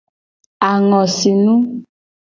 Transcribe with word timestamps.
Angosinu. 0.69 1.55